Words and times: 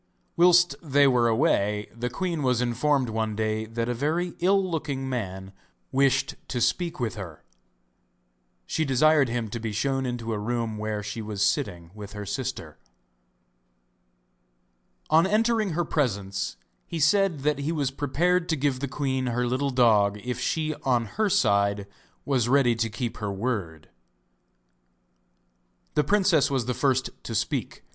Whilst 0.35 0.73
they 0.81 1.05
were 1.07 1.27
away 1.27 1.87
the 1.95 2.09
queen 2.09 2.41
was 2.41 2.59
informed 2.59 3.07
one 3.09 3.35
day 3.35 3.65
that 3.67 3.87
a 3.87 3.93
very 3.93 4.33
ill 4.39 4.67
looking 4.67 5.07
man 5.07 5.53
wished 5.91 6.33
to 6.47 6.59
speak 6.59 6.99
with 6.99 7.13
her. 7.13 7.43
She 8.65 8.83
desired 8.83 9.29
him 9.29 9.47
to 9.49 9.59
be 9.59 9.71
shown 9.71 10.07
into 10.07 10.33
a 10.33 10.39
room 10.39 10.79
where 10.79 11.03
she 11.03 11.21
was 11.21 11.45
sitting 11.45 11.91
with 11.93 12.13
her 12.13 12.25
sister. 12.25 12.79
On 15.11 15.27
entering 15.27 15.73
her 15.73 15.85
presence 15.85 16.57
he 16.87 16.99
said 16.99 17.41
that 17.41 17.59
he 17.59 17.71
was 17.71 17.91
prepared 17.91 18.49
to 18.49 18.55
give 18.55 18.79
the 18.79 18.87
queen 18.87 19.27
her 19.27 19.45
little 19.45 19.69
dog 19.69 20.17
if 20.23 20.39
she 20.39 20.73
on 20.83 21.05
her 21.05 21.29
side 21.29 21.85
was 22.25 22.49
ready 22.49 22.73
to 22.73 22.89
keep 22.89 23.17
her 23.17 23.31
word. 23.31 23.87
The 25.93 26.03
princess 26.03 26.49
was 26.49 26.65
the 26.65 26.73
first 26.73 27.11
to 27.21 27.35
speak. 27.35 27.83